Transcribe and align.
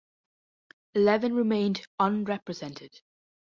Eleven 0.95 1.35
remained 1.35 1.85
unrepresented. 1.99 3.01